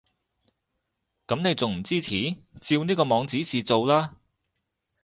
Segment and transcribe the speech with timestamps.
[1.27, 2.35] 噉你仲唔支持？
[2.59, 4.15] 照呢個網指示做啦